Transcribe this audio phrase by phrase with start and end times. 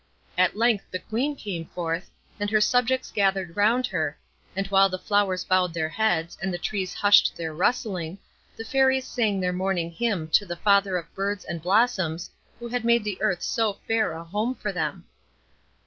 [0.35, 2.09] At length the Queen came forth,
[2.39, 4.17] and her subjects gathered round her,
[4.55, 8.17] and while the flowers bowed their heads, and the trees hushed their rustling,
[8.57, 12.83] the Fairies sang their morning hymn to the Father of birds and blossoms, who had
[12.83, 15.05] made the earth so fair a home for them.